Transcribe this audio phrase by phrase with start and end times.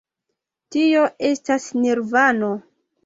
[0.75, 2.51] Tio estas Nirvano.